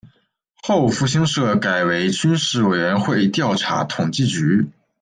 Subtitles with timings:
[0.63, 4.65] 后复兴社改为军事委员会调查统计局。